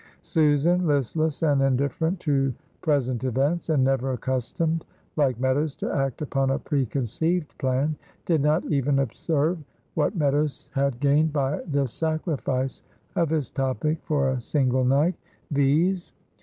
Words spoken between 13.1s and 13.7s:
of his